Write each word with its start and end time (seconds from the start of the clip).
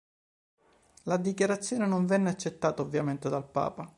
La 1.03 1.17
dichiarazione 1.17 1.85
non 1.85 2.07
venne 2.07 2.29
accettata 2.31 2.81
ovviamente 2.81 3.29
dal 3.29 3.45
Papa. 3.47 3.87